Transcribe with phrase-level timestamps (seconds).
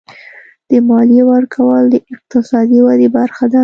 [0.69, 3.59] د مالیې ورکول د اقتصادي ودې برخه ده.